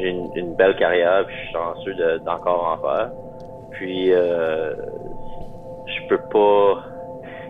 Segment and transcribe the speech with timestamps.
[0.00, 3.10] j'ai une, belle carrière, puis je suis chanceux d'encore en faire.
[3.72, 4.74] Puis euh,
[5.86, 6.84] je peux pas.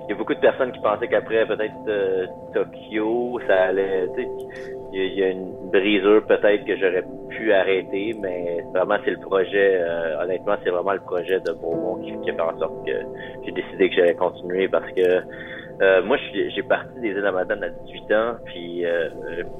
[0.09, 4.09] Il y a beaucoup de personnes qui pensaient qu'après peut-être euh, Tokyo, ça allait.
[4.91, 9.77] Il y, a une brisure peut-être que j'aurais pu arrêter, mais vraiment c'est le projet.
[9.83, 12.93] Euh, honnêtement, c'est vraiment le projet de Beaumont qui, a fait en sorte que
[13.45, 15.21] j'ai décidé que j'allais continuer parce que
[15.83, 19.11] euh, moi, j'ai parti des îles Madame à 18 ans, puis euh,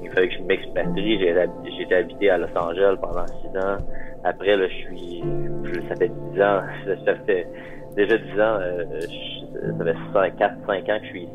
[0.03, 1.19] il fallait que je m'expatrie.
[1.19, 3.77] J'ai été habité à Los Angeles pendant 6 ans.
[4.23, 5.23] Après, là, je suis,
[5.87, 6.61] ça fait 10 ans,
[7.05, 7.47] ça fait
[8.05, 8.85] déjà 10 ans, euh,
[9.77, 11.31] ça fait 4, 5 ans que je suis ici,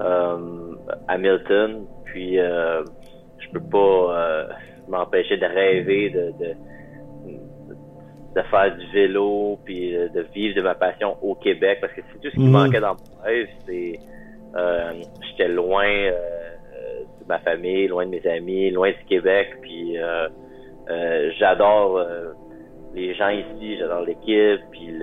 [0.00, 0.74] euh,
[1.08, 1.86] à Milton.
[2.04, 2.82] Puis, euh,
[3.38, 4.48] je peux pas
[4.88, 6.54] m'empêcher de rêver de, de
[8.36, 12.20] de faire du vélo puis de vivre de ma passion au Québec parce que c'est
[12.20, 12.50] tout ce qui mhm.
[12.50, 13.98] manquait dans mon rêve c'est
[14.54, 14.92] euh,
[15.22, 16.12] j'étais loin euh,
[17.18, 20.28] de ma famille loin de mes amis loin du Québec puis euh,
[21.38, 21.98] j'adore
[22.96, 24.98] les gens ici j'adore l'équipe puis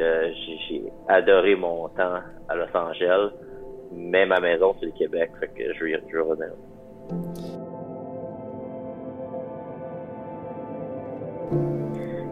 [0.67, 3.31] j'ai adoré mon temps à Los Angeles
[3.93, 6.53] mais ma maison c'est le Québec fait que je vais, revenir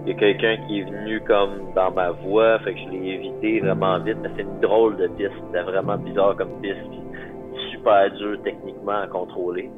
[0.04, 3.09] il y a quelqu'un qui est venu comme dans ma voie, fait que je l'ai
[3.12, 7.02] évité vraiment vite, mais c'est une drôle de piste, c'était vraiment bizarre comme piste, puis
[7.72, 9.70] super dur techniquement à contrôler.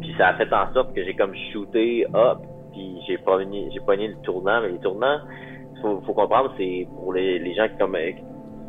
[0.00, 2.38] Puis ça a fait en sorte que j'ai comme shooté up,
[2.72, 5.20] puis j'ai pas j'ai pogné le tournant, mais les tournants,
[5.80, 7.96] faut, faut comprendre, c'est pour les, les gens qui, comme,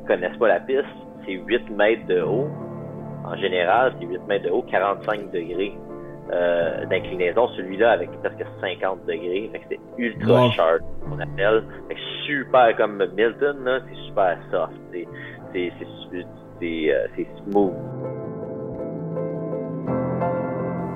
[0.07, 0.85] connaissent pas la piste,
[1.25, 2.49] c'est 8 mètres de haut.
[3.25, 5.73] En général, c'est 8 mètres de haut, 45 degrés
[6.31, 9.49] euh, d'inclinaison, celui-là avec presque 50 degrés.
[9.51, 11.63] Fait que c'est ultra sharp, on appelle.
[11.87, 14.73] Fait que super comme Milton, là, c'est super soft.
[14.91, 15.07] C'est,
[15.53, 15.71] c'est,
[16.59, 17.73] c'est, euh, c'est, smooth.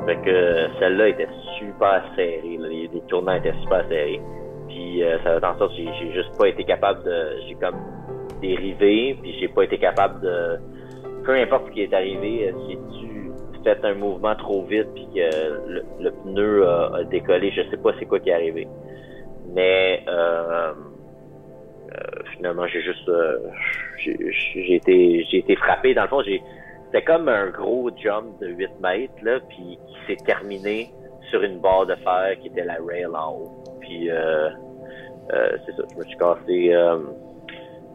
[0.07, 1.27] Fait que celle-là était
[1.59, 2.57] super serrée.
[2.59, 4.21] Les, les, tournants étaient super serrés.
[4.69, 7.41] Puis euh, ça sorte que j'ai, j'ai juste pas été capable de.
[7.47, 7.75] J'ai comme
[8.41, 10.59] dérivé, puis j'ai pas été capable de.
[11.25, 13.17] Peu importe ce qui est arrivé, j'ai dû
[13.67, 17.51] fait un mouvement trop vite puis que le, pneu a, décollé.
[17.51, 18.67] Je sais pas c'est quoi qui est arrivé.
[19.53, 20.71] Mais euh,
[21.93, 23.39] euh, finalement, j'ai juste euh,
[24.05, 25.93] j'ai été j'ai été frappé.
[25.93, 26.41] Dans le fond, j'ai
[26.87, 30.91] c'était comme un gros jump de 8 mètres là, puis qui s'est terminé
[31.29, 33.63] sur une barre de fer qui était la rail en haut.
[33.81, 34.09] Puis
[35.29, 36.73] c'est ça, je me suis cassé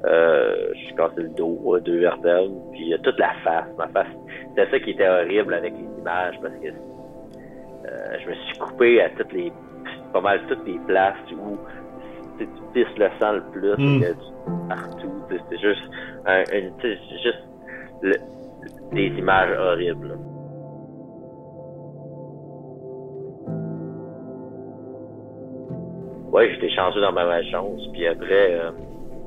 [0.05, 3.67] euh, je suis cassé le dos, deux vertèbres, puis toute la face.
[3.79, 4.09] Ma face,
[4.49, 9.01] c'était ça qui était horrible avec les images parce que euh, je me suis coupé
[9.01, 9.53] à toutes les,
[10.13, 11.57] pas mal toutes les places où
[12.39, 14.05] tu pisses le sang le plus, mm.
[14.69, 15.13] partout.
[15.31, 15.85] C'était juste,
[16.27, 16.73] un, une,
[17.23, 17.45] juste
[18.03, 18.17] le,
[18.93, 20.19] des images horribles.
[26.33, 28.55] Ouais, j'étais chanceux dans ma malchance, puis après.
[28.55, 28.71] Euh,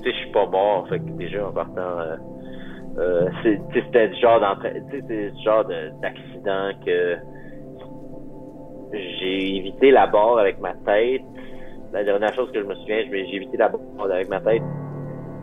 [0.05, 2.15] sais, je suis pas mort, fait que déjà en partant, euh,
[2.97, 3.29] euh,
[3.73, 5.65] c'était du genre du genre
[6.01, 7.17] d'accident que
[8.93, 11.21] j'ai évité la barre avec ma tête.
[11.91, 14.63] La dernière chose que je me souviens, j'ai évité la barre avec ma tête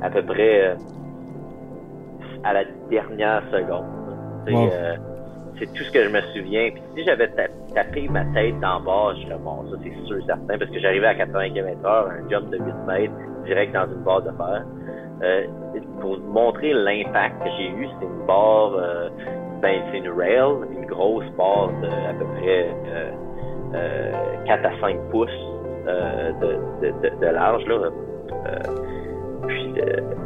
[0.00, 0.74] à peu près euh,
[2.44, 3.86] à la dernière seconde.
[4.48, 4.96] Euh,
[5.58, 6.70] c'est tout ce que je me souviens.
[6.72, 7.28] Puis si j'avais
[7.74, 10.78] tapé ma tête dans le bas, je serais bon, ça c'est sûr certain, parce que
[10.80, 13.14] j'arrivais à 80 km heure, un jump de 8 mètres,
[13.44, 14.64] direct dans une barre de fer.
[15.22, 15.46] Euh,
[16.00, 19.08] pour montrer l'impact que j'ai eu, c'est une barre, euh,
[19.60, 22.74] ben c'est une rail, une grosse barre de à peu près
[23.74, 24.12] euh,
[24.46, 25.30] 4 à 5 pouces
[25.86, 27.90] de, de, de, large là,
[29.46, 29.74] puis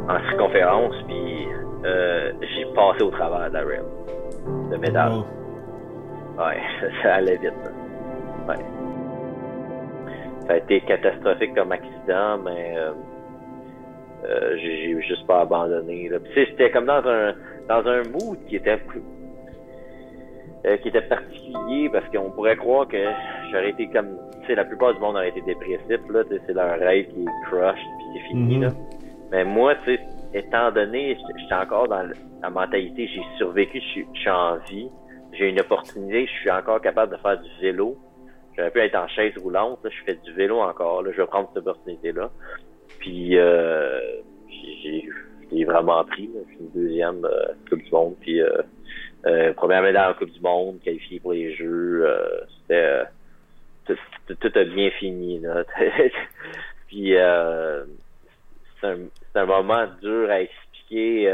[0.09, 1.26] en circonférence, puis
[1.83, 3.81] j'ai passé au travers de la rail
[4.71, 5.11] de métal.
[6.37, 6.61] Ouais,
[7.03, 7.53] ça allait vite.
[8.47, 8.55] Ouais.
[10.47, 12.91] Ça a été catastrophique comme accident, mais euh,
[14.25, 16.09] euh, j'ai juste pas abandonné.
[16.33, 17.33] C'était comme dans un
[17.67, 18.79] dans un mood qui était
[20.65, 22.97] euh, qui était particulier parce qu'on pourrait croire que
[23.51, 26.79] j'aurais été comme tu sais la plupart du monde aurait été dépressif là, c'est leur
[26.79, 28.61] rêve qui est crushed puis c'est fini mm-hmm.
[28.61, 28.69] là.
[29.31, 29.99] Mais moi, tu sais,
[30.33, 32.09] étant donné, j'étais encore dans
[32.41, 34.89] la mentalité, j'ai survécu, je suis en vie,
[35.33, 37.97] j'ai une opportunité, je suis encore capable de faire du vélo.
[38.55, 41.27] J'aurais pu être en chaise roulante, là, je fais du vélo encore, là, je vais
[41.27, 42.31] prendre cette opportunité-là.
[42.99, 43.99] Puis euh,
[45.51, 48.49] j'ai vraiment pris, là, une deuxième euh, Coupe du Monde, puis euh,
[49.25, 53.03] euh, première médaille en Coupe du Monde, qualifié pour les Jeux, euh, c'était
[53.85, 55.39] tout, tout, a bien fini.
[55.39, 55.63] Là.
[56.87, 57.83] puis euh,
[58.79, 58.97] c'est un,
[59.37, 61.31] un, moment dur à expliquer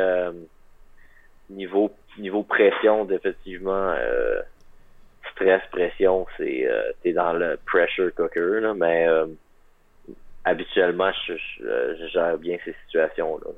[1.49, 3.93] niveau niveau pression, effectivement.
[5.33, 9.25] stress, pression, c'est euh, t'es dans le pressure cooker, là, mais euh,
[10.45, 11.33] habituellement, je,
[12.11, 13.51] gère bien ces situations-là.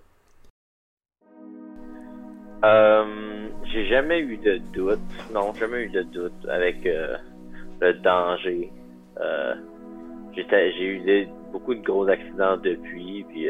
[2.64, 5.00] Euh, j'ai jamais eu de doute.
[5.32, 8.72] Non, jamais eu de doute avec le danger.
[10.36, 13.50] j'ai eu beaucoup de gros accidents depuis, puis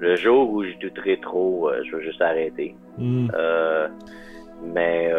[0.00, 2.74] le jour où je douterai trop, je vais juste arrêter.
[2.98, 3.28] Hmm.
[4.62, 5.12] mais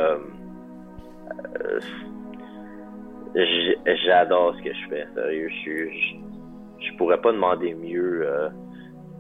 [4.06, 5.50] j'adore ce que je fais, sérieux.
[5.66, 8.50] Je, je, pourrais pas demander mieux euh,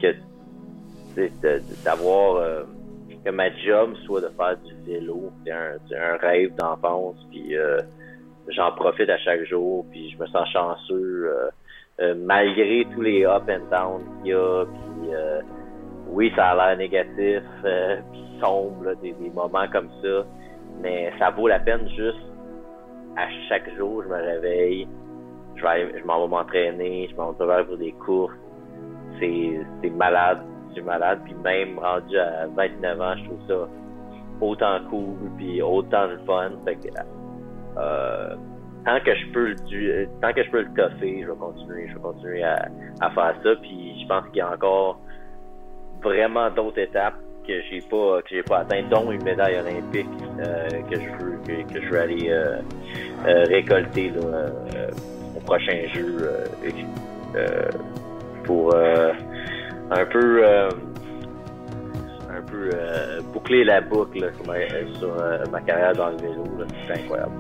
[0.02, 0.14] que
[1.84, 2.64] d'avoir euh,
[3.24, 5.32] que ma job soit de faire du vélo.
[5.46, 7.80] C'est un, un, rêve d'enfance, puis euh,
[8.50, 11.32] j'en profite à chaque jour, puis je me sens chanceux
[12.18, 14.66] malgré tous les up and down qu'il y a.
[14.66, 15.10] Puis
[16.08, 17.44] oui, ça a l'air négatif,
[18.12, 20.26] puis sombre, des, des moments comme ça,
[20.82, 22.20] mais ça vaut la peine juste
[23.18, 24.88] à chaque jour, je me réveille,
[25.56, 28.34] je, vais je m'en vais m'entraîner, je m'en vais pour des courses.
[29.20, 30.40] C'est, c'est malade,
[30.74, 31.20] c'est malade.
[31.24, 33.68] Puis même rendu à 29 ans, je trouve ça
[34.40, 36.52] autant cool, puis autant le fun.
[36.66, 36.88] Fait que,
[37.78, 38.36] euh,
[38.86, 41.94] tant que je peux le tant que je peux le toffer, je vais continuer, je
[41.96, 42.68] vais continuer à,
[43.00, 43.56] à faire ça.
[43.62, 45.00] Puis je pense qu'il y a encore
[46.02, 47.16] vraiment d'autres étapes
[47.48, 50.08] que j'ai pas que j'ai pas atteint, dont une médaille olympique
[50.40, 52.62] euh, que je veux que, je veux aller euh,
[53.28, 54.48] euh, récolter là,
[55.36, 56.30] au prochain jeu
[58.44, 62.70] pour un peu un peu
[63.34, 64.56] boucler la boucle sur, ma,
[64.98, 66.44] sur ma carrière dans le vélo.
[66.88, 67.34] C'est incroyable.